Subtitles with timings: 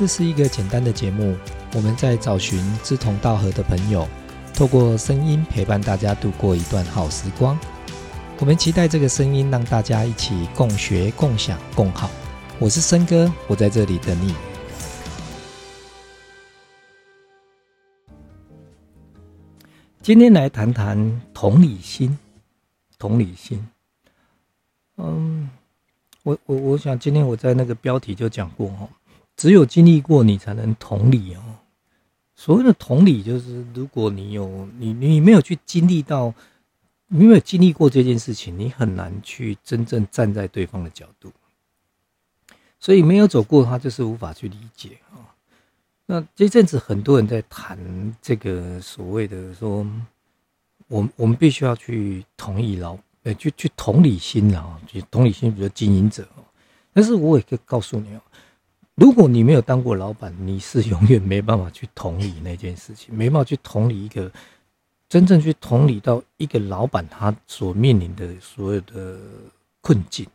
[0.00, 1.36] 这是一个简单的节目，
[1.74, 4.08] 我们在找寻志同道合的朋友，
[4.54, 7.58] 透过声音陪伴大家度过一段好时光。
[8.38, 12.10] 我们期待这个声音让大家一起共学、共享、共好。
[12.58, 14.34] 我是森哥，我在这里等你。
[20.00, 22.18] 今天来谈谈同理心。
[22.98, 23.68] 同理心，
[24.96, 25.50] 嗯，
[26.22, 28.88] 我我我想今天我在那个标题就讲过哈，
[29.40, 31.40] 只有经历过你才能同理哦。
[32.34, 36.34] 所谓的同理，就是如果你有你你没有去经历到，
[37.06, 41.32] 你没有经历过这件事情，你很难去真正站在对方的角度。
[42.78, 45.32] 所以没有走过，他就是无法去理解啊。
[46.04, 47.78] 那这阵子很多人在谈
[48.20, 49.86] 这个所谓的说。
[50.88, 56.26] 我我们必须要去同意老，呃，去去同理心啊，就同理心，比如经营者。
[56.92, 58.20] 但是我也可以告诉你哦，
[58.94, 64.30] 如果你没有当过老板，你是永远没办法去同理那件事情，没办法去同理一个
[65.08, 69.18] 真正去同理到一个老板他所面临的所有的
[69.80, 70.26] 困境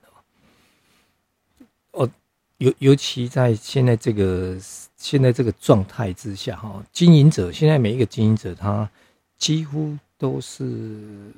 [1.91, 2.09] 哦。
[2.57, 4.57] 尤尤其在现在这个
[4.95, 8.89] 现在这个状态之下哈，经营者现在每一个经营者他
[9.37, 9.97] 几乎。
[10.17, 11.33] 都是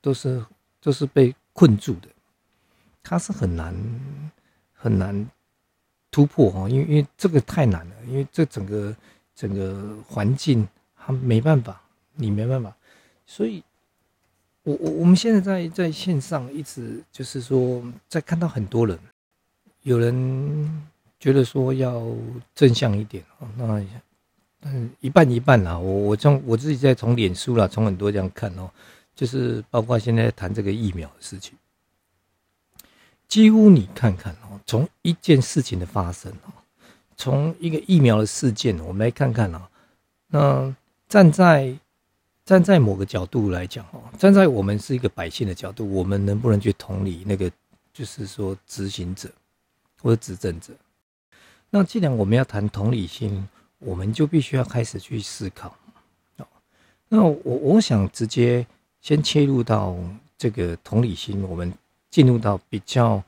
[0.00, 0.44] 都是
[0.80, 2.08] 都是被困住的，
[3.04, 3.72] 他是很难
[4.74, 5.30] 很难
[6.16, 8.96] 突破哦，因为因为这个太难了，因为这整个
[9.34, 11.78] 整个环境他没办法，
[12.14, 12.74] 你没办法，
[13.26, 13.62] 所以，
[14.62, 18.98] 我我我们现在在在线上一直就是说，在看到很多人，
[19.82, 20.86] 有人
[21.20, 22.02] 觉得说要
[22.54, 23.84] 正向一点哦，那。
[24.62, 25.78] 嗯，一半一半啦。
[25.78, 28.70] 我我从我自己在从脸书啦，从很多这样看哦，
[29.14, 31.52] 就是包括现在谈这个疫苗的事情，
[33.28, 36.52] 几乎你看看哦，从一件事情的发生哦，
[37.16, 39.68] 从一个疫苗的事件，我们来看看啊，
[40.28, 40.74] 那
[41.08, 41.76] 站在
[42.44, 47.50] 站在某个角度来讲哦，站在我们是一个百姓的角度，我们能不能去同理那个，
[47.92, 49.30] 就是说执行者
[50.00, 50.72] 或者执政者？
[51.70, 53.48] 那既然我们要谈同理心。
[53.78, 55.68] 我们就必须要开始去思考，
[56.38, 56.46] 哦，
[57.10, 58.66] 那我我想直接
[59.02, 59.94] 先切入到
[60.38, 61.70] 这个同理心，我们
[62.16, 63.22] 进入到比较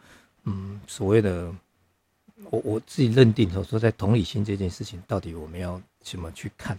[0.44, 1.54] 嗯所谓的
[2.48, 6.78] 我我自己认定，说在同理心这件事情，到底我们要怎么去看？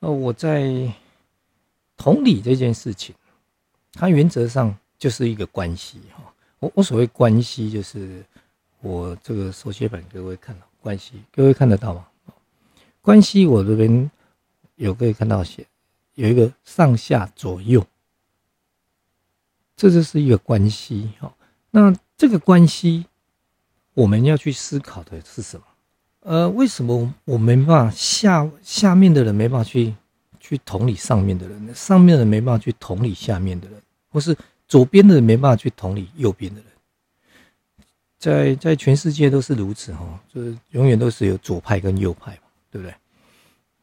[0.00, 0.92] 那我在
[1.96, 3.14] 同理这件事情，
[3.92, 6.34] 它原则上就是一个关系哈。
[6.58, 8.24] 我我所谓关系，就是
[8.80, 12.08] 我这个手写本各位看到关系，各位看得到吗？
[13.00, 14.10] 关系，我这边
[14.74, 15.64] 有可以看到写
[16.14, 17.86] 有一个上下左右，
[19.78, 21.32] 这就是一个关系哈。
[21.70, 23.06] 那这个关系，
[23.94, 25.64] 我们要去思考的是什么？
[26.20, 29.94] 呃，为什么我没办法下下面的人没办法去
[30.38, 33.80] 去同理上面的人，上面的人没办法去同理下面的人，
[34.10, 36.66] 或是左边的人没办法去同理右边的人？
[38.18, 42.42] 在在全世界都是如此哈，就是永远都是有左派跟右派嘛。
[42.70, 42.94] 对不对？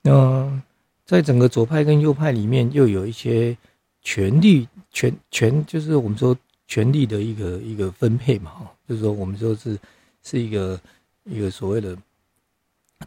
[0.04, 0.62] 那
[1.06, 3.58] 在整个左派跟右派里面，又有一些
[4.06, 9.78] 权力权权，就是我们说权力的一个一个分配嘛，哈，就是说我们说是
[10.22, 10.80] 是一个
[11.24, 11.98] 一个所谓的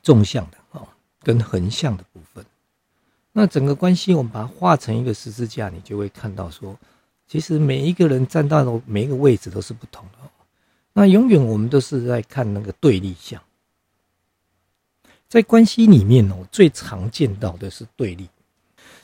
[0.03, 0.83] 纵向的啊，
[1.23, 2.45] 跟横向的部分。
[3.31, 6.77] 那整个关系，我们把它画成一个十字架，你就会看到说，
[7.29, 10.19] 其实每一个人站到的每一个位置都是不同的。
[10.95, 13.41] 那永远我们都是在看那个对立项。
[15.29, 18.29] 在关系里面哦，最常见到的是对立。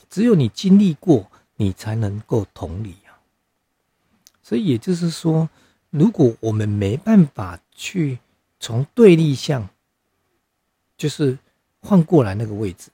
[0.09, 3.19] 只有你经历过，你才能够同理啊。
[4.41, 5.49] 所以也就是说，
[5.89, 8.19] 如果我们没办法去
[8.59, 9.67] 从对立向，
[10.97, 11.37] 就是
[11.81, 12.89] 换过来那个位置，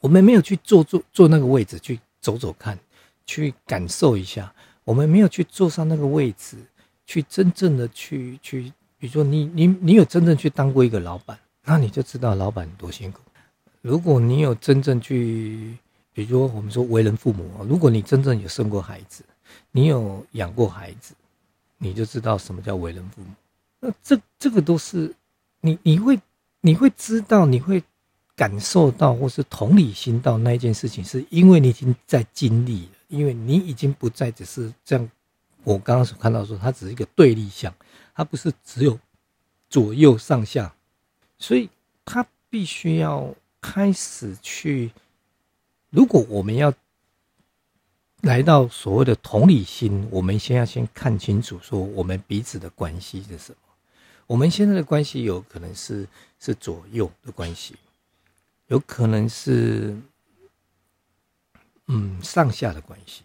[0.00, 2.78] 我们没有去坐坐坐那个位置去走走看，
[3.26, 6.56] 去感受一下，我们没有去坐上那个位置，
[7.06, 11.38] 去真正的去去，比如说你你你有真正去当过一个老板。
[11.66, 13.20] 那你就知道老板多辛苦。
[13.80, 15.78] 如果你有真正去，
[16.14, 19.24] 比如说我们说为人父母，如果你真正有生过孩子，
[19.72, 21.12] 你有养过孩子，
[21.76, 23.26] 你就知道什么叫为人父母。
[23.80, 25.12] 那这这个都是
[25.60, 26.20] 你你会
[26.60, 27.82] 你会知道，你会
[28.36, 35.10] 感受到，或是同理心到那一件事情，是因为你已经在经历了，因为你已经不再只是这样。
[35.64, 37.74] 我刚刚所看到说，它只是一个对立项，
[38.14, 38.96] 它不是只有
[39.68, 40.72] 左右上下。
[41.38, 41.68] 所以，
[42.04, 44.92] 他必须要开始去。
[45.94, 46.74] 如果我们要
[48.22, 53.58] 来到所谓的同理心，我们先要先看清楚，说我们彼此的关系是什么。
[54.26, 56.08] 我们现在的关系有可能是
[56.40, 57.76] 是左右的关系，
[58.66, 59.96] 有可能是
[61.86, 63.22] 嗯上下的关系。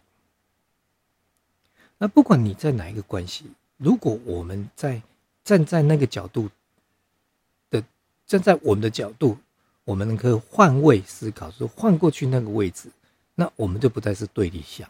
[1.97, 3.45] 那不管你在哪一个关系，
[3.77, 5.01] 如果我们在
[5.43, 6.47] 站在那个角度
[7.71, 7.83] 的
[8.27, 9.39] 站在我们的角度，
[9.89, 12.91] 我们能够换位思考，说换过去那个位置，
[13.33, 14.87] 那我们就不再是对立项，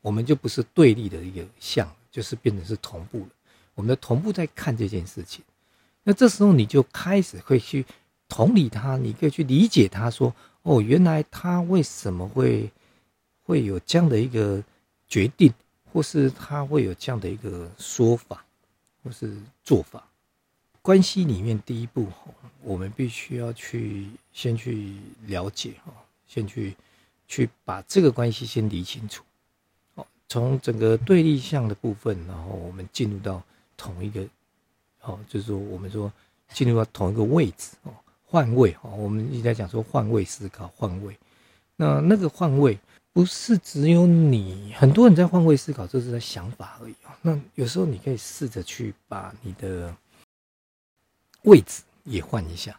[0.00, 3.28] 我们就不是对立的一个项，就是变成是同步了。
[3.76, 5.44] 我们的同步在看这件事情，
[6.02, 7.86] 那这时候你就开始会去
[8.28, 12.68] 同理他，你可以去理解他说，哦，原来他为什么会
[13.44, 14.60] 会有这样的一个
[15.06, 15.54] 决定。
[15.92, 18.44] 或是他会有这样的一个说法，
[19.04, 19.32] 或是
[19.62, 20.04] 做法。
[20.84, 22.08] 关系里面第一步，
[22.60, 24.92] 我们必须要去先去
[25.26, 25.90] 了解哈，
[26.28, 26.76] 先去
[27.26, 29.24] 去把这个关系先理清楚。
[29.94, 33.42] 哦，从整个对立项的部分，然后我们进入到
[33.78, 34.28] 同一个，
[35.00, 36.12] 哦，就是说我们说
[36.50, 37.94] 进入到同一个位置哦，
[38.26, 41.16] 换位哦，我们一直在讲说换位思考，换位。
[41.76, 42.78] 那那个换位。
[43.14, 47.16] 不是只有你，很多人在换位思考，这是在想法而已啊。
[47.22, 49.94] 那有时候你可以试着去把你的
[51.44, 52.78] 位置也换一下，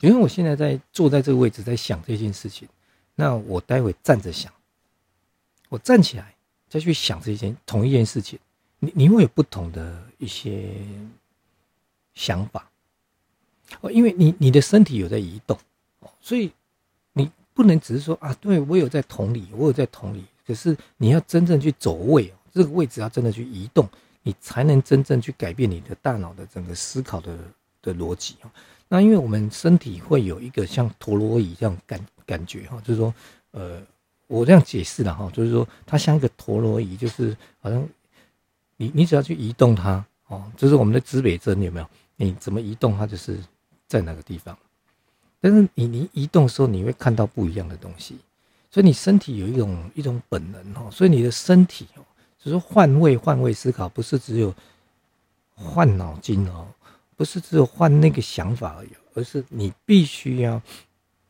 [0.00, 2.66] 因为我现在在坐在这个位置，在想这件事情。
[3.14, 4.52] 那我待会站着想，
[5.68, 6.34] 我站起来
[6.68, 8.38] 再去想这件同一件事情，
[8.78, 10.70] 你你会有不同的一些
[12.14, 12.70] 想法
[13.80, 15.58] 哦，因为你你的身体有在移动
[16.00, 16.50] 哦，所以
[17.12, 17.30] 你。
[17.56, 20.22] 不能只是说啊，对我有在同理，我有在同理。
[20.46, 23.88] 可是你要真正去走位哦，这个位置要真的去移动，
[24.22, 27.34] 你才能真正去改变你的大脑的整个思考的
[27.82, 28.50] 的逻辑哈
[28.88, 33.12] 那因为我们身体会有一个像陀螺仪这样感感觉哈，就是说，
[33.50, 33.80] 呃，
[34.28, 37.88] 我这样解释了哈，就是说它像一个陀螺仪，就是好像
[38.76, 41.86] 你你只要去移动它哦，就是我们的指北针有没有？
[42.16, 43.38] 你怎么移动它，就是
[43.86, 44.56] 在哪个地方。
[45.40, 48.16] 但是你你移动的时候，你会看到不一样的东西，
[48.70, 52.02] 所以你身体有一种一种本能哦，所以你的身体哦，
[52.38, 54.54] 就是换位换位思考，不是只有
[55.54, 56.66] 换脑筋哦，
[57.16, 60.62] 不是只有换那个想法而已，而是你必须要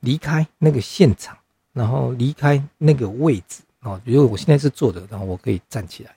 [0.00, 1.38] 离开那个现场，
[1.72, 3.98] 然后离开那个位置哦。
[4.04, 6.14] 比如我现在是坐着，然后我可以站起来，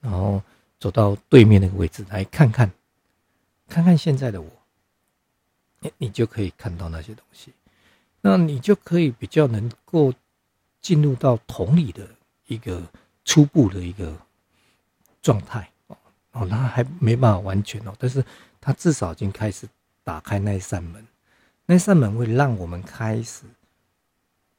[0.00, 0.42] 然后
[0.78, 2.70] 走到对面那个位置来看看，
[3.68, 4.48] 看看现在的我。
[5.82, 7.52] 你你就可以看到那些东西，
[8.20, 10.12] 那你就可以比较能够
[10.82, 12.06] 进入到同理的
[12.48, 12.82] 一个
[13.24, 14.14] 初步的一个
[15.22, 15.70] 状态
[16.32, 18.22] 哦，那还没办法完全哦，但是
[18.60, 19.68] 它至少已经开始
[20.04, 21.06] 打开那一扇门，
[21.66, 23.44] 那扇门会让我们开始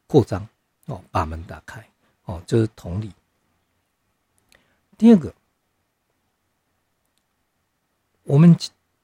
[0.08, 0.48] 扩张
[0.86, 1.88] 哦，把门打开
[2.26, 3.12] 哦，就是同理。
[4.98, 5.34] 第二个，
[8.24, 8.58] 我们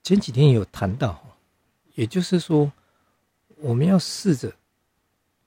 [0.03, 1.23] 前几天有谈到。
[1.95, 2.71] 也就是说，
[3.55, 4.53] 我们要试着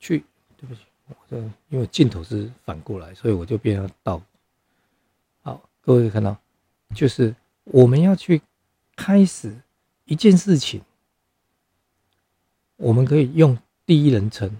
[0.00, 0.24] 去，
[0.56, 1.36] 对不起，我这
[1.68, 4.20] 因为镜头是反过来，所以我就变成倒。
[5.42, 6.36] 好，各位看到，
[6.92, 7.32] 就是
[7.62, 8.42] 我们要去
[9.02, 9.50] 开始
[10.04, 10.82] 一件事情，
[12.76, 13.56] 我们可以用
[13.86, 14.58] 第一人称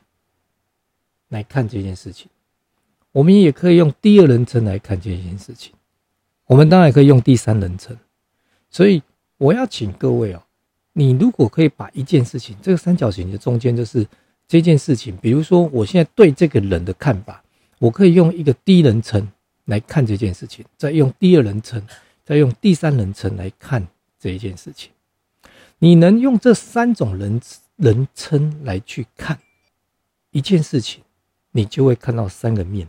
[1.28, 2.31] 来看这件事情，
[3.12, 5.75] 我们也可以用第二人称来看这件事情，
[6.46, 7.94] 我们当然可以用第三人称。
[8.70, 9.02] 所以
[9.37, 10.42] 我要请各位哦。
[10.94, 14.06] 你如果可以把一件事情，这个三角形的中间就是
[14.49, 17.44] 这件事情，比如说我现在对这个人的看法，
[17.78, 19.30] 我可以用一个第一人称
[19.66, 21.87] 来看这件事情，再用第二人称，
[22.25, 23.87] 再用第三人称来看
[24.20, 24.92] 这一件事情。
[25.78, 27.40] 你能用这三种人
[27.74, 29.40] 人称来去看
[30.30, 31.02] 一件事情，
[31.50, 32.88] 你就会看到三个面。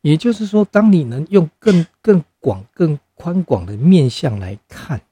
[0.00, 5.02] 也就是说，当你能用更 更广、更宽广的面相来看。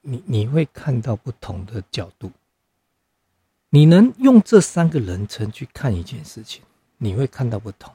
[0.00, 2.30] 你你会看到不同的角度，
[3.68, 6.62] 你能用这三个人称去看一件事情，
[6.96, 7.92] 你会看到不同。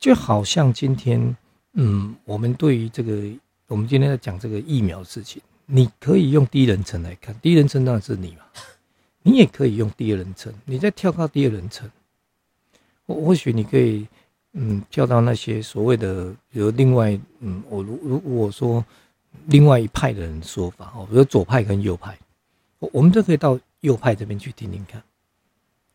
[0.00, 1.36] 就好像今天，
[1.74, 3.12] 嗯，我们对于这个，
[3.72, 8.42] 我们今天在讲这个疫苗的事情，你可以用第一人称来看，第一人称当然是你嘛，
[9.22, 11.90] 你也可以用第二人称，你再跳到第二人称，
[13.06, 14.06] 或或许你可以，
[14.52, 18.84] 嗯，跳到那些所谓的，比如另外，嗯，我如如果说。
[19.46, 22.16] 另外一派的人说法哦，比如左派跟右派，
[22.78, 25.02] 我我们都可以到右派这边去听听看。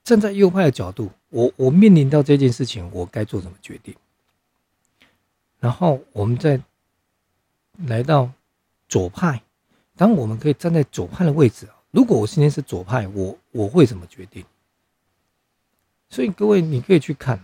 [0.04, 3.94] 站在右派的角度，我我面临到这件事情，我该做什么决定？
[5.60, 6.60] 然后我们再
[7.86, 8.32] 来到
[8.90, 9.42] 左派，
[9.96, 14.44] 当我们可以站在左派的位置如果我今天是左派，我我会怎么决定？
[16.10, 17.44] 所以各位，你可以去看。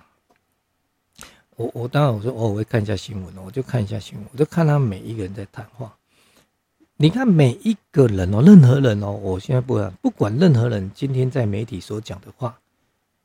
[1.55, 5.95] 我我当然我说哦，我会看一下新闻我就看一下新闻，我就看他每一个人在谈话。
[6.95, 12.59] 你看每一个人哦，任何人哦，我现在不管不管任何人，今天在媒体所讲的话，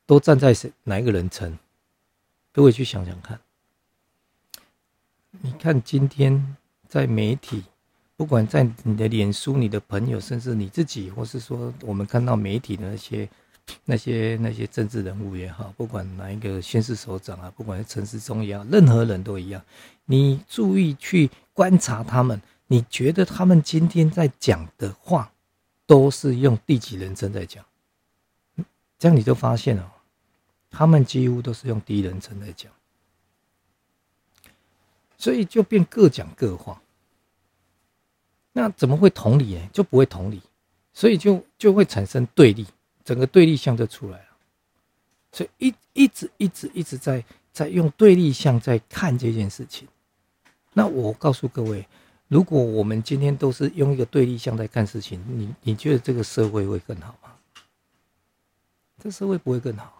[0.05, 1.57] 都站在谁哪一个人称？
[2.51, 3.39] 各位去想想看。
[5.41, 6.57] 你看今天
[6.89, 7.63] 在媒体，
[8.17, 13.29] 不管在你的脸书、你的朋友，甚至你自己，或是说我们看到媒体的那些、
[13.85, 19.63] 那些、那些政治人物也好，不管哪一个县市首长啊，不管是陈世忠也好，任何人都一样。
[20.05, 22.41] 你注意去观察他们。
[22.71, 25.31] 你觉得他们今天在讲的话，
[25.87, 27.65] 都是用第几人称在讲？
[28.99, 29.91] 这样你就发现了，
[30.69, 32.71] 他们几乎都是用第一人称在讲，
[35.19, 36.81] 所以就变各讲各话。
[38.53, 39.69] 那怎么会同理呢？
[39.71, 40.41] 就不会同理，
[40.91, 42.65] 所以就就会产生对立，
[43.03, 44.25] 整个对立项就出来了。
[45.31, 47.23] 所以一一直一直一直在
[47.53, 49.87] 在用对立项在看这件事情。
[50.73, 51.85] 那我告诉各位。
[52.27, 57.35] 如果我们今天都是用一个对立项在看事情，你你觉得这个社会会更好吗？
[58.99, 59.98] 这社会不会更好。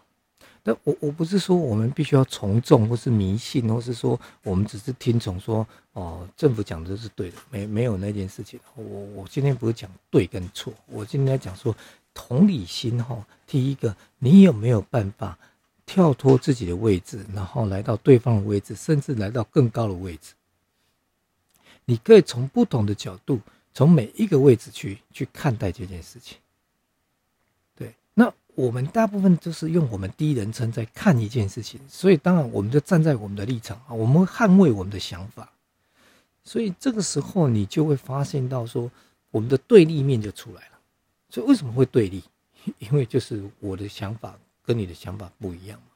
[0.62, 8.60] 但我我不是说我们必须要从众，或是迷信，或是说我们只是听从说哦，政府讲的是对的，没没有那件事情。
[8.74, 11.74] 我我今天不是讲对跟错，我今天讲说
[12.12, 13.26] 同理心哈。
[13.46, 15.38] 第一个，你有没有办法
[15.86, 20.34] 跳脱自己的位置，然后来到对方的位置，甚至来到更高的位置？
[21.86, 23.40] 你可以从不同的角度，
[23.74, 26.38] 从每一个位置去去看待这件事情。
[28.54, 35.50] 我们大部分都是用我们第一人称在看一件事情，所以当然我们就站在我们的立场啊，我们会捍卫我们的想法。
[36.42, 38.90] 所以这个时候你就会发现到说，
[39.30, 40.78] 我们的对立面就出来了。
[41.28, 42.22] 所以为什么会对立？
[42.78, 45.86] 因为就是我的想法跟你的想法不一样嘛。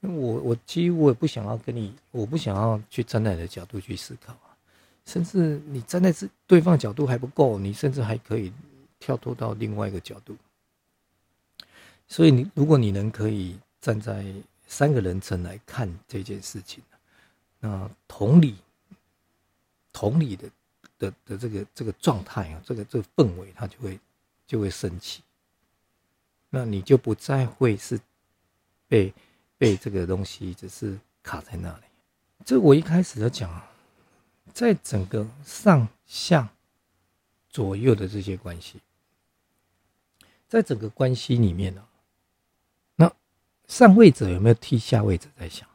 [0.00, 4.56] 因为我我其实我也不想要跟你，我不想要去站在你的角度去思考啊。
[5.04, 8.52] 甚至你站在是对方角度还不够，你甚至还可以
[8.98, 10.36] 跳脱到另外一个角度。
[12.08, 14.24] 所以你如果你能可以站在
[14.66, 16.82] 三个人称来看这件事情，
[17.60, 18.56] 那同理，
[19.92, 20.50] 同理的
[20.98, 23.98] 的的这个这个状态啊，这个这个氛围，它就会
[24.46, 25.22] 就会升起。
[26.50, 28.00] 那你就不再会是
[28.88, 29.12] 被
[29.58, 31.84] 被这个东西只是卡在那里。
[32.44, 33.62] 这我一开始就讲。
[34.54, 36.48] 在整个上下
[37.50, 38.80] 左右的这些关系，
[40.48, 41.86] 在整个关系里面呢，
[43.68, 45.68] 上位者有没有替下位者在想？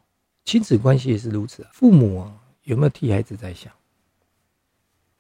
[0.46, 2.32] 亲子关系也是如此啊，父母
[2.64, 3.72] 有没有替孩子在想？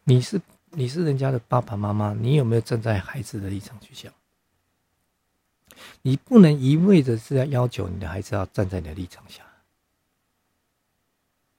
[0.03, 4.11] 你是你是人家的爸爸妈妈，你有没有站在孩子的立场去想？
[6.01, 9.43] 你不能一味的是要要求你的孩子要站在你的立场下，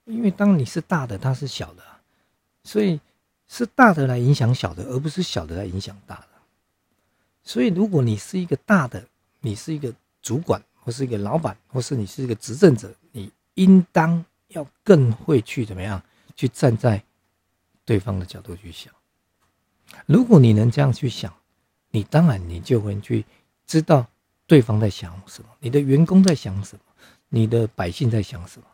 [0.04, 1.82] 因为当你是大的，他是小的。
[2.64, 3.00] 所以
[3.48, 6.28] 是大的来影响小的，而不是小的来影响大的。
[7.42, 9.04] 所以，如果你是一个大的，
[9.40, 16.02] 你是一个主管，或是一个老板，或是你是一个执政者，你应当要更会去怎么样
[16.36, 17.02] 去站在
[17.84, 18.92] 对方的角度去想。
[20.06, 21.32] 如果你能这样去想，
[21.90, 23.24] 你当然你就会去
[23.66, 24.06] 知道
[24.46, 26.82] 对方在想什么，你的员工在想什么，
[27.28, 28.66] 你的百姓在想什么。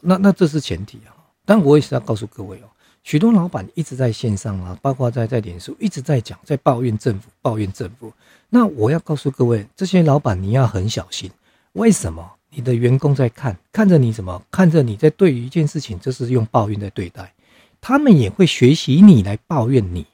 [0.00, 1.16] 那那这是前提啊。
[1.44, 2.70] 但我也是要告诉各位哦，
[3.02, 8.12] 许多老板一直在线上啊，包括在在脸书一直在讲，在抱怨政府，抱怨政府。
[8.48, 11.30] 那我要告诉各位，这些老板你要很小心。
[11.72, 12.32] 为什么？
[12.50, 14.42] 你的员工在看，看着你什么？
[14.50, 17.32] 看着你在对于一件事情，就是用抱怨在对待，
[17.80, 20.06] 他们也会学习你来抱怨你。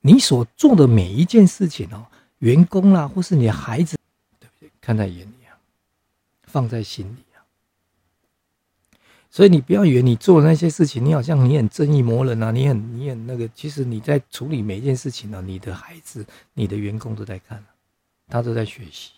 [0.00, 2.06] 你所做的每一件事情哦，
[2.40, 3.96] 员工啦，或是你的孩子，
[4.38, 4.70] 对不对？
[4.80, 5.56] 看在眼里啊，
[6.42, 7.31] 放在心里。
[9.34, 13.48] 所以你不要以为你做的那些事情，你好像你很正义魔人啊，你很你很那个。
[13.54, 16.22] 其实你在处理每一件事情呢，你的孩子、
[16.52, 17.64] 你的员工都在看，
[18.28, 19.12] 他都在学习。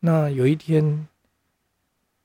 [0.00, 1.08] 那有一天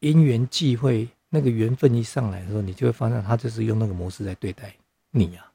[0.01, 4.75] 因缘际会，那个缘分一上来的时候，你就会发现他就是用那个模式在对待
[5.11, 5.49] 你啊。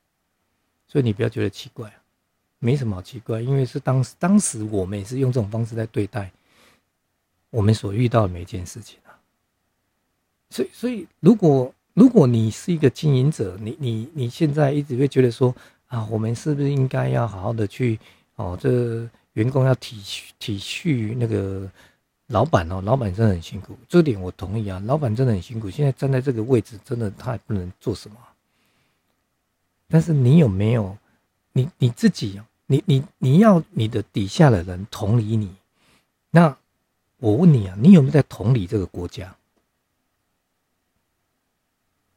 [0.88, 1.92] 所以你不要觉得奇怪，
[2.60, 6.32] 没什么好奇怪，因为是当时当时我们也是用这种方式在对待
[7.50, 8.98] 我们所遇到的每一件事情。
[10.52, 15.54] 所以，所以，如果如果你是一个经营者，你你你现在一直会觉得说
[15.86, 17.98] 啊，我们是不是应该要好好的去
[18.36, 21.66] 哦，这员工要体恤体恤那个
[22.26, 28.16] 老板哦，老板真的很辛苦，这点我同意啊，老板真的很辛苦，现在站在这个位置，真的他也不能做什么。
[29.88, 30.96] 但是你有没有，
[31.52, 35.54] 你你自己，你你你要你的底下的人同理你，
[36.30, 36.56] 那
[37.18, 39.34] 我问你啊，你有没有在同理这个国家？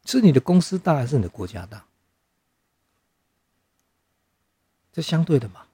[0.05, 1.85] 是你的公司大还是你的国家大？
[4.93, 5.65] 这相对的嘛，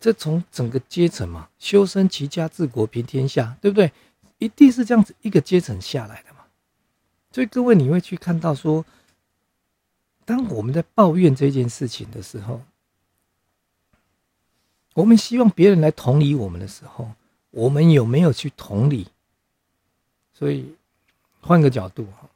[0.00, 3.92] 这从整个阶层嘛，修身齐家治国平天下，对不对？
[4.38, 6.38] 一定是这样子一个阶层下来的嘛。
[7.30, 8.84] 所以各位，你会去看到说，
[10.24, 12.62] 当我们在抱怨这件事情的时候，
[14.94, 17.12] 我们希望别人来同理我们的时候，
[17.50, 19.08] 我们有没有去同理？
[20.32, 20.74] 所以
[21.40, 22.28] 换个角度哈，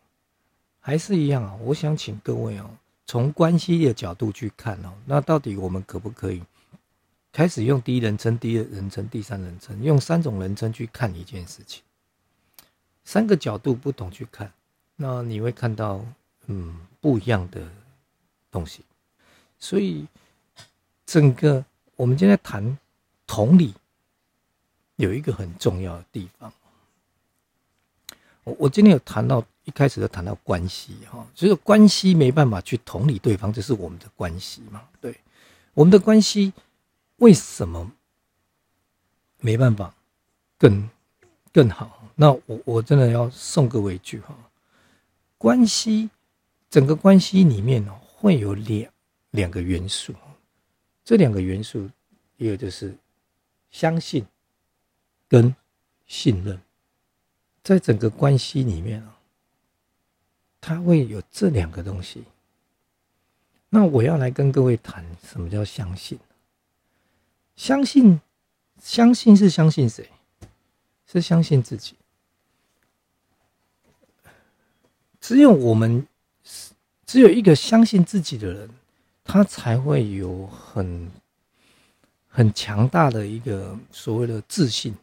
[0.86, 1.52] 还是一样啊。
[1.62, 2.70] 我想请各位哦。
[3.06, 6.40] 从关系的角度去看哦，那到底我们可不可以
[7.32, 11.82] 开始用第一人称、第二人称、第三人称，用三种人称去看一件事情？
[13.02, 14.52] 三个角度不同去看，
[14.94, 16.04] 那你会看到
[16.46, 17.68] 嗯不一样的
[18.52, 18.84] 东西。
[19.58, 20.06] 所以
[21.04, 21.64] 整个
[21.96, 22.78] 我们今天谈
[23.26, 23.74] 同理，
[24.94, 26.52] 有一个很重要的地方。
[28.44, 29.44] 我我今天有谈到。
[29.66, 34.88] 一开始就谈到关系哈，就是关系没办法去同理对方，这是我们的关系嘛？
[35.00, 35.18] 对，
[35.74, 36.52] 我们的关系
[37.16, 37.90] 为什么
[39.40, 39.92] 没办法
[40.56, 40.88] 更
[41.52, 42.08] 更好？
[42.14, 44.38] 那我我真的要送各位一句哈，
[45.36, 46.08] 关系
[46.70, 48.92] 整个关系里面呢，会有两
[49.32, 50.14] 两个元素，
[51.04, 51.90] 这两个元素
[52.36, 52.96] 一个就是
[53.72, 54.24] 相信
[55.28, 55.52] 跟
[56.06, 56.60] 信任，
[57.64, 59.15] 在整个关系里面啊。
[60.60, 62.24] 它会有这两个东西。
[63.68, 66.18] 那我要来跟各位谈什么叫相信？
[67.56, 68.20] 相信，
[68.82, 70.08] 相信是相信谁？
[71.06, 71.94] 是相信自己。
[75.20, 76.06] 只有我们，
[77.04, 78.70] 只有一个相信自己的人，
[79.24, 81.10] 他才会有很
[82.28, 84.94] 很强大的一个所谓的自信。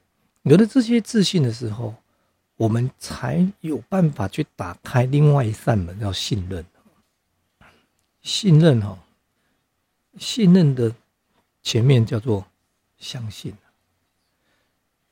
[0.44, 1.96] 有了这些自信的时候。
[2.64, 6.66] 我们才有办法去打开另外一扇门，叫信任。
[8.22, 8.98] 信任哈，
[10.18, 10.96] 信任的
[11.62, 12.46] 前面叫做
[12.98, 13.54] 相信。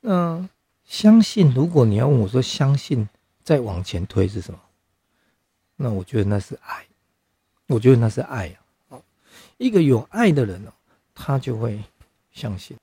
[0.00, 0.48] 那
[0.82, 3.06] 相信，如果你要问我说相信
[3.44, 4.58] 再往前推是什么？
[5.76, 6.86] 那我觉得那是爱。
[7.66, 8.56] 我觉得那是爱
[8.88, 8.98] 啊。
[9.58, 10.72] 一个有爱的人哦，
[11.14, 11.84] 他就会
[12.32, 12.74] 相信。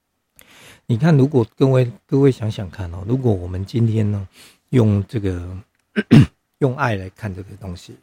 [0.85, 4.27] 你看，如果各位各位想想看哦，如果我们今天呢，
[4.69, 5.57] 用这个
[6.59, 7.95] 用爱来看这个东西，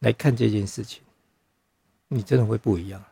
[0.00, 1.02] 来看这件事情，
[2.08, 3.02] 你真的会不一样。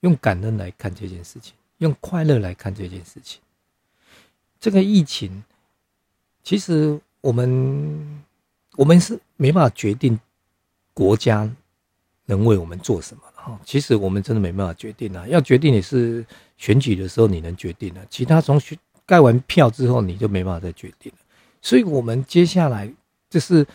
[0.00, 3.40] 用感恩来看这件事情，用快乐来看这件事情。
[4.58, 5.42] 这个疫情，
[6.42, 8.22] 其实我们
[8.76, 10.18] 我们是没办法决定
[10.92, 11.48] 国家
[12.24, 13.22] 能为我们做什么。
[13.34, 15.26] 好，其实我们真的没办法决定啊。
[15.26, 16.24] 要决定你是
[16.56, 21.18] 选举的时候你能决定的，其他从选盖完票之后你就没办法再决定了。
[21.60, 22.92] 所以，我们接下来
[23.30, 23.66] 就是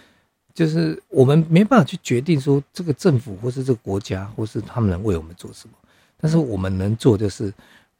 [0.53, 5.75] 就是我们没办法去决定说这个政府或是这个国家或是他们能为我们做什么，
[6.17, 7.53] 但是我们能做就是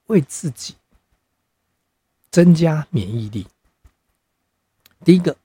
[0.08, 0.76] 为自己
[2.30, 3.48] 增加免疫力。
[5.06, 5.36] 第一个，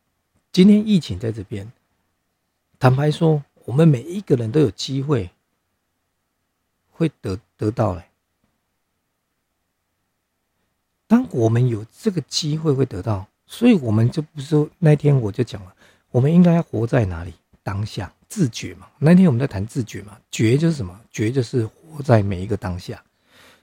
[0.51, 1.71] 今天疫情在这边，
[2.79, 5.31] 坦白说，我们每一个人都有机会。
[6.95, 8.05] 会得得到嘞。
[11.13, 15.75] 当我们有这个机会会得到，所以我们就不是说那天我就讲了，
[16.11, 17.35] 我们应该活在哪里？
[17.63, 18.87] 当下自觉嘛。
[18.99, 20.99] 那天我们在谈自觉嘛，觉就是什么？
[21.11, 23.03] 觉就是活在每一个当下。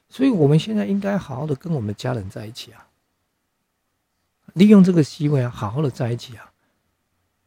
[0.10, 2.86] 所以我们现在应该好好的跟我们家人在一起啊，
[4.54, 6.52] 利用这个机会啊，好好的在一起啊。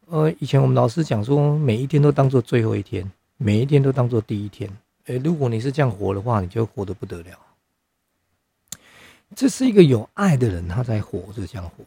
[0.07, 4.69] 呃，以前我们老师讲说，每一天都当做最后一天，每一天都当做第一天。
[5.05, 7.39] 哎，如果你是这样活的话，你就活得不得了。
[9.35, 11.85] 这是一个有爱的人，他在活着这样活。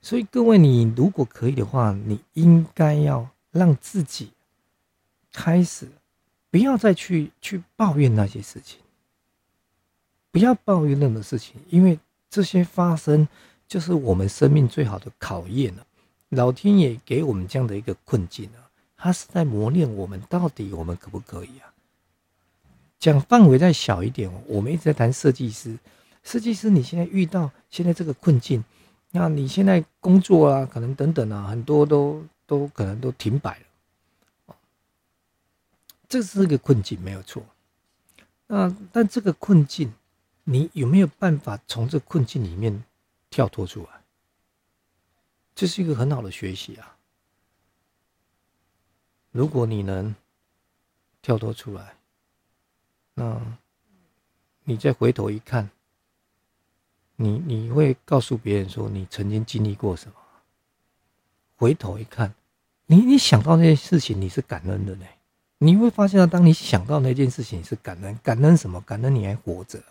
[0.00, 4.30] 所以各位，你如果可以的话，你应该要让自己
[5.32, 5.88] 开始，
[6.50, 8.78] 不要再去去抱怨那些事情，
[10.30, 11.98] 不要抱怨任何事情，因为
[12.30, 13.26] 这些发生
[13.66, 15.84] 就是我们生命最好的考验了。
[16.28, 21.74] 老天爷给我们这样的一个困境啊，他是在磨练我们，到底我们可不可以啊？
[23.00, 25.76] 讲范围再小一点，我们一直在谈设计师。
[26.26, 28.64] 设计师，你现在遇到现在这个困境，
[29.12, 34.56] 那你现在工作啊，可能等等啊，很多都都可能都停摆了。
[36.08, 37.46] 这是一个困境，没有错。
[38.48, 39.94] 那但这个困境，
[40.42, 42.82] 你有没有办法从这困境里面
[43.30, 44.02] 跳脱出来？
[45.54, 46.96] 这是一个很好的学习啊。
[49.30, 50.12] 如果你能
[51.22, 51.94] 跳脱出来。
[53.14, 53.40] 那，
[54.64, 55.70] 你再回头一看，
[57.16, 60.14] 你你会告诉别人说你曾经经历过什么？
[61.56, 62.34] 回头一看，
[62.86, 65.06] 你你想到那些事情，你是感恩的呢。
[65.58, 68.78] 你会发现，当你想到那件事情是感恩，感恩什么？
[68.82, 69.82] 感恩你还活着。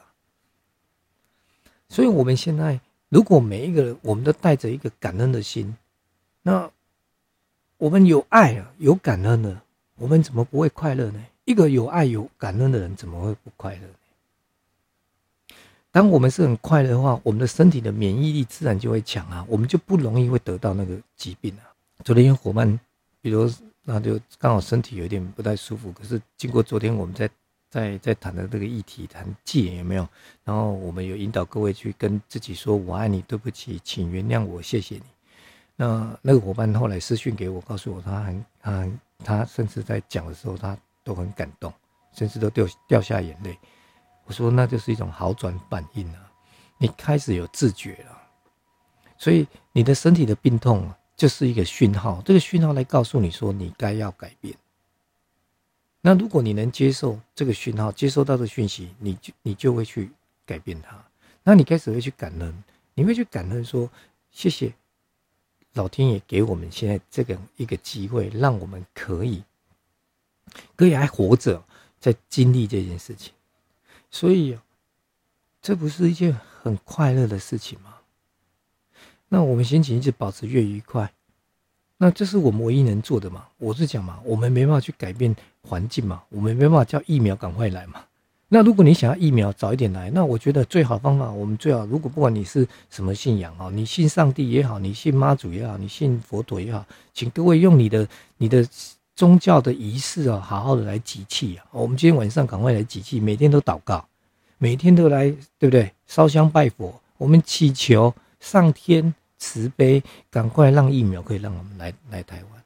[1.89, 5.75] 所以，我们现在如果每一个人，我们都带着一个感恩的心，
[6.43, 6.69] 那
[7.77, 9.59] 我们有爱啊，有感恩的，
[9.95, 11.25] 我们怎么不会快乐呢？
[11.45, 13.87] 一个有爱有感恩的人，怎么会不快乐？
[15.95, 21.63] 当我们是很快乐的话，我们的身体的免疫力自然就会强啊，我们就不容易会得到那个疾病啊。
[22.03, 22.77] 昨天有伙伴，
[23.21, 23.49] 比如。
[23.87, 27.29] 那就刚好身体有点不太舒服，可是经过昨天我们在
[27.69, 30.09] 在在谈的这个议题，谈戒有没有？
[30.43, 35.03] 然后我们有引导各位去跟自己说：“我爱你，对不起，请原谅我，谢谢你。”
[35.77, 38.91] 那那个伙伴后来私讯给我，告诉我他很他
[39.23, 41.71] 他甚至在讲的时候，他都很感动，
[42.11, 43.55] 甚至都掉掉下眼泪。
[44.25, 46.31] 我说那就是一种好转反应啊，
[46.77, 48.21] 你开始有自觉了，
[49.17, 50.91] 所以你的身体的病痛。
[51.17, 54.53] 就是一个讯号，这个讯号来告诉你说你该要改变。
[56.01, 60.11] 那如果你能接受这个讯号，接收到的讯息，你就你就会去
[60.45, 61.01] 改变它。
[61.41, 62.63] 那你开始会去感恩，
[62.95, 63.89] 你会去感恩说
[64.29, 64.73] 谢谢
[65.71, 69.41] 老天爷给我们现在这个一个机会，让我们可以
[70.75, 71.63] 可以还活着，
[71.97, 73.31] 在经历这件事情。
[74.15, 74.57] 所以
[75.61, 77.95] 这不是一件很快乐的事情吗？
[79.27, 81.11] 那我们心情一直保持越愉快，
[81.97, 83.45] 那这是我们唯一能做的嘛？
[83.57, 88.05] 我是讲嘛，我们没办法去改变环境嘛，我们没办法叫疫苗赶快来嘛。
[88.47, 98.65] 那如果你想要疫苗早一点来，那我觉得最好方法，我们最好如果不管你是什么信仰啊，你信上帝也好，你信妈祖也好，你信佛陀也好，请各位用你的你的
[99.15, 101.65] 宗教的仪式啊，好好的来集气啊。
[101.71, 104.05] 我们今天晚上赶快来集气，每天都祷告，
[104.57, 105.91] 每天都来，对不对？
[106.05, 108.13] 烧香拜佛，我们祈求。
[108.41, 112.63] 上天慈悲，赶快让疫苗可以让我们来来台湾。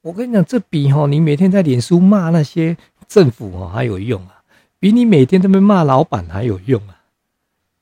[0.00, 2.74] 我跟你讲，这比哈你每天在脸书骂那些
[3.06, 4.42] 政府哈还有用啊，
[4.78, 7.02] 比你每天在那骂老板还有用啊。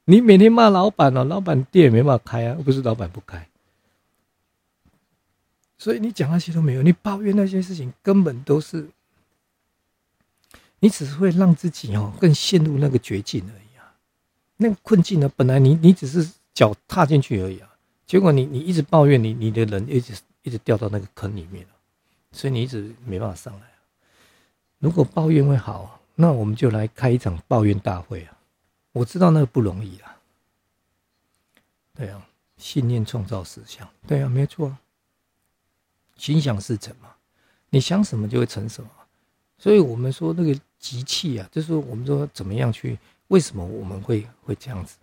[0.06, 3.46] 你每天骂老板哦，老板店也没办法开啊，不是老板不开。
[5.80, 8.88] 所以你讲那些都没有，你抱怨那些事情根本都是，
[10.78, 13.96] 你只是会让自己哦更陷入那个绝境而已啊。
[14.58, 16.30] 那个困境呢，本来你你只是。
[16.52, 20.12] 脚踏进去而已啊，结果你你一直抱怨你你的人一直
[20.42, 21.64] 一直掉到那个坑里面，
[22.32, 23.66] 所以你一直没办法上来。
[24.78, 28.36] 如果抱怨会好，那我们就来开一场抱怨大会啊！
[28.92, 30.18] 我知道那个不容易啊。
[31.94, 32.26] 对啊，
[32.58, 34.76] 信念创造实相，对啊，没错。
[36.20, 37.08] 心想事成嘛，
[37.70, 38.90] 你想什么就会成什么。
[39.56, 44.98] 所以我们说那个集气啊，就是我们说怎么样去，为什么我们会会这样子？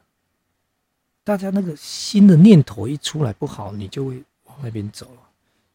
[1.23, 5.21] 大家那个新的念头一出来不好，你就会往那边走了。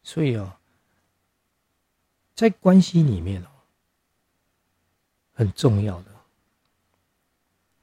[0.01, 0.57] 所以啊，
[2.33, 3.47] 在关系里面哦，
[5.33, 6.11] 很重要的，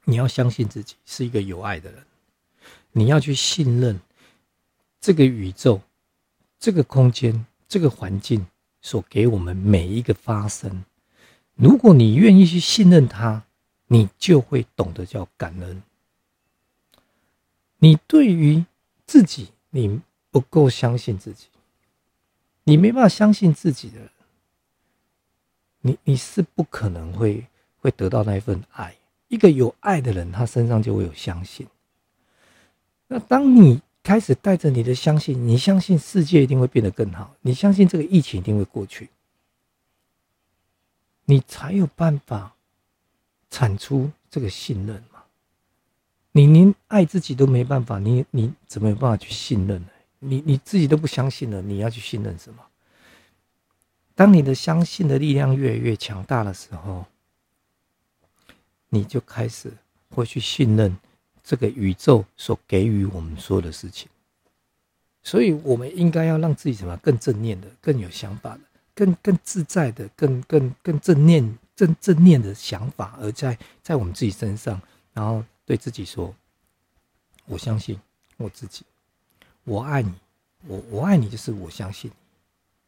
[0.05, 2.05] 你要相信自己是一个有爱的人，
[2.91, 3.99] 你要去信任
[4.99, 5.81] 这个宇宙、
[6.59, 8.45] 这个空间、这个环境
[8.81, 10.83] 所给我们每一个发生。
[11.55, 13.43] 如果你愿意去信任它，
[13.87, 15.81] 你就会懂得叫感恩。
[17.77, 18.65] 你对于
[19.05, 21.45] 自己，你不够相信自己，
[22.65, 23.99] 你没办法相信自己的，
[25.79, 27.47] 你你是不可能会
[27.79, 28.93] 会得到那一份爱。
[29.29, 31.65] 一个有爱的人，他身上就会有相信。
[33.07, 39.09] 那当你开始带着你的相信，你相信世界一定会变得更好，你相信这个疫情一定会过去，
[41.25, 42.55] 你才有办法
[43.49, 45.23] 产出这个信任嘛。
[46.31, 49.87] 你连爱自己都没办法，你你怎么有办法去信任呢？
[50.19, 52.63] 你你自己都不相信了，你要去信任什么？
[54.15, 57.05] 当你的相信的力量越来越强大的时候，
[58.89, 59.71] 你就开始
[60.09, 60.97] 会去信任
[61.43, 64.07] 这个宇宙所给予我们所有的事情。
[65.23, 68.61] 所以，我们应该要让自己什么更正念的、更有想法的、
[68.95, 74.81] 更更自在的、更更更正念正正念的想法，而在在我们自己身上，
[75.13, 75.43] 然后。
[75.63, 76.35] 对自己说
[77.45, 77.97] ：“我相信
[78.35, 78.83] 我自己，
[79.63, 80.11] 我爱你，
[80.67, 82.11] 我我爱你，就是我相信，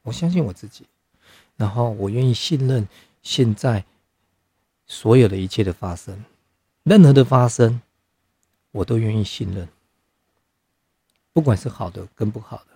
[0.01, 0.85] 我相信我自己，
[1.55, 2.85] 然后我愿意信任
[3.21, 3.85] 现在
[4.85, 6.25] 所有的一切的发生，
[6.83, 7.79] 任何的发生，
[8.73, 9.69] 我都愿意信任，
[11.31, 12.67] 不管是好的跟不好的。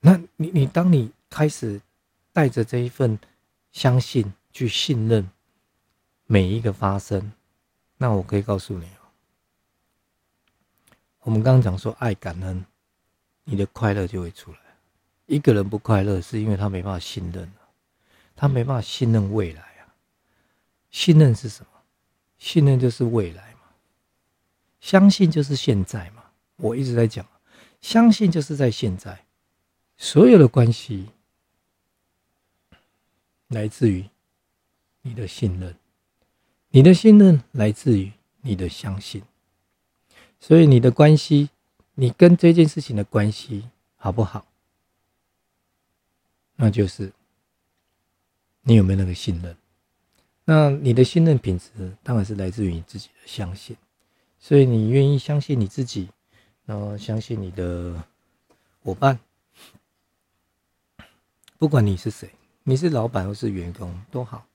[0.00, 1.80] 那你你当你开始
[2.32, 3.18] 带着这一份
[3.72, 5.28] 相信去信任
[6.26, 7.32] 每一个发生，
[7.96, 8.86] 那我可以告诉你。”
[11.22, 12.64] 我们刚刚讲说爱感恩，
[13.44, 14.58] 你的快乐就会出来。
[15.26, 17.50] 一个人不快乐，是因为他没办法信任
[18.36, 19.92] 他没办法信任未来啊。
[20.90, 21.70] 信任是什么？
[22.38, 23.54] 信任就是未来。
[24.80, 26.24] 相信就是现在嘛。
[26.56, 27.26] 我一直在讲，
[27.80, 29.24] 相信就是在现在。
[29.96, 31.08] 所有的关系
[33.48, 34.08] 来自于
[35.02, 35.74] 你的信任，
[36.70, 38.12] 你的信任来自于
[38.42, 39.22] 你的相信。
[40.40, 41.50] 所以你的关系，
[41.94, 44.46] 你跟这件事情的关系好不好？
[46.54, 47.12] 那就是
[48.62, 49.56] 你有没有那个信任？
[50.44, 51.68] 那你的信任品质
[52.02, 53.76] 当然是来自于你自己的相信。
[54.38, 56.08] 所以你愿意相信你自己，
[56.64, 58.02] 然后相信你的
[58.82, 59.18] 伙伴。
[61.58, 62.30] 不管你是谁，
[62.62, 64.46] 你是老板或是员工都好。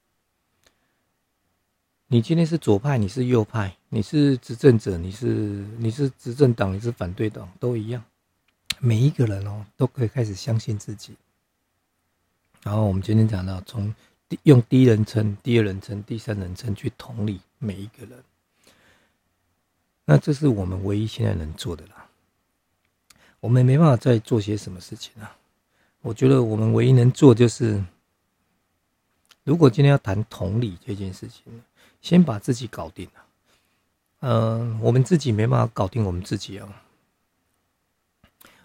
[2.07, 5.27] 你今天是左派，你是右派，你是执政者，你是
[5.77, 8.03] 你是执政党，你是反对党，都一样。
[8.79, 11.15] 每一个人哦，都可以开始相信自己。
[12.61, 13.93] 然后我们今天讲到，从
[14.43, 18.23] 用第一人称、第二人称、第三人称去同理每一个人。
[20.05, 22.07] 那这是我们唯一现在能做的啦。
[23.39, 25.35] 我们没办法再做些什么事情啊。
[26.01, 27.81] 我觉得我们唯一能做就是，
[29.43, 31.43] 如果今天要谈同理这件事情，
[32.01, 33.23] 先把自己搞定了。
[34.19, 36.67] 嗯，我们自己没办法搞定我们自己啊，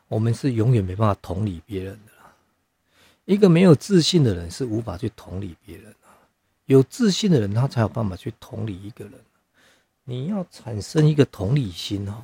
[0.08, 2.12] 我们是永远没办法同理别人的。
[3.24, 6.08] 一个没有自信的人是无法去同理别人的，
[6.66, 9.14] 有自信的人他才有办法去同理一个人。
[10.08, 12.22] 你要产生一个同理心哦，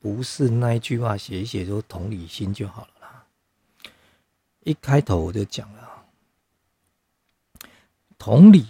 [0.00, 3.24] 不是那一句话写一写说同理心就好了啦。
[4.64, 6.04] 一开头我就讲了，
[8.18, 8.66] 同理，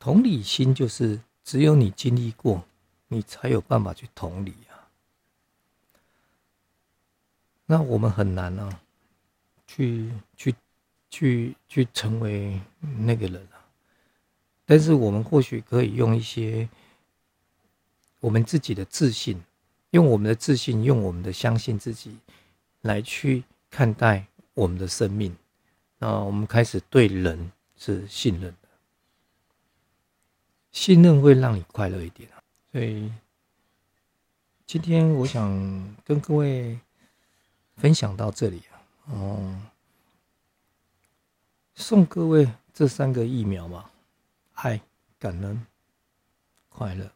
[0.00, 2.64] 同理心就是只有你经历过，
[3.06, 4.90] 你才有办法去同理啊。
[7.66, 8.80] 那我们很难啊，
[9.68, 10.52] 去去
[11.08, 12.60] 去去成为
[12.98, 13.62] 那个人啊。
[14.64, 16.68] 但是我们或许可以用一些
[18.26, 19.40] 我们自己的自信，
[19.90, 22.18] 用我们的自信，用我们的相信自己
[22.80, 24.26] 来去看待。
[24.54, 25.36] 我们的生命，
[25.98, 28.68] 那我们开始对人是信任的，
[30.72, 32.42] 信任会让你快乐一点啊。
[32.72, 33.12] 所以
[34.66, 36.80] 今天我想跟各位
[37.76, 38.80] 分享到这里啊，
[39.12, 39.60] 哦，
[41.74, 43.90] 送各位这三个疫苗嘛，
[44.54, 44.80] 爱、
[45.18, 45.66] 感恩、
[46.70, 47.12] 快乐。